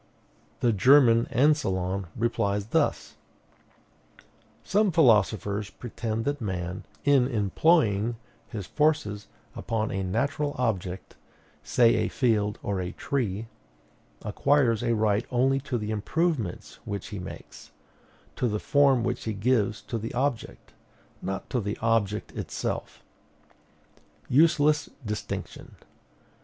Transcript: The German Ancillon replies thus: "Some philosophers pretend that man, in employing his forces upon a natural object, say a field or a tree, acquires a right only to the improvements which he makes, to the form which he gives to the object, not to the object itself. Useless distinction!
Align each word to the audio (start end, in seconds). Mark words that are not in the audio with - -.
The 0.61 0.73
German 0.73 1.27
Ancillon 1.29 2.07
replies 2.15 2.65
thus: 2.69 3.17
"Some 4.63 4.91
philosophers 4.91 5.69
pretend 5.69 6.25
that 6.25 6.41
man, 6.41 6.85
in 7.05 7.27
employing 7.27 8.15
his 8.47 8.65
forces 8.65 9.27
upon 9.55 9.91
a 9.91 10.01
natural 10.03 10.55
object, 10.57 11.17
say 11.61 11.97
a 11.97 12.07
field 12.07 12.57
or 12.63 12.81
a 12.81 12.93
tree, 12.93 13.47
acquires 14.23 14.81
a 14.81 14.95
right 14.95 15.27
only 15.29 15.59
to 15.59 15.77
the 15.77 15.91
improvements 15.91 16.79
which 16.83 17.09
he 17.09 17.19
makes, 17.19 17.69
to 18.37 18.47
the 18.47 18.57
form 18.59 19.03
which 19.03 19.25
he 19.25 19.33
gives 19.33 19.83
to 19.83 19.99
the 19.99 20.15
object, 20.15 20.73
not 21.21 21.47
to 21.51 21.59
the 21.61 21.77
object 21.79 22.31
itself. 22.31 23.03
Useless 24.27 24.89
distinction! 25.05 25.75